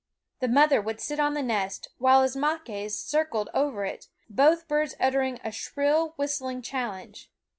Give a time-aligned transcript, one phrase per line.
[0.39, 5.39] The mother would sit on the nest while Ismaques circled over it, both birds uttering
[5.43, 7.29] a shrill, whistling challenge.